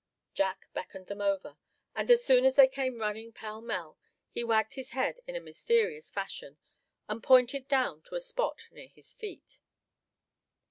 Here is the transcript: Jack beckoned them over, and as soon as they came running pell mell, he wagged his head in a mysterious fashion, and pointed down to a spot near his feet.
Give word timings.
Jack 0.33 0.67
beckoned 0.73 1.05
them 1.05 1.21
over, 1.21 1.57
and 1.95 2.09
as 2.09 2.23
soon 2.25 2.43
as 2.43 2.55
they 2.55 2.67
came 2.67 2.97
running 2.97 3.31
pell 3.31 3.61
mell, 3.61 3.99
he 4.31 4.43
wagged 4.43 4.73
his 4.73 4.89
head 4.93 5.19
in 5.27 5.35
a 5.35 5.39
mysterious 5.39 6.09
fashion, 6.09 6.57
and 7.07 7.21
pointed 7.21 7.67
down 7.67 8.01
to 8.01 8.15
a 8.15 8.19
spot 8.19 8.67
near 8.71 8.87
his 8.87 9.13
feet. 9.13 9.59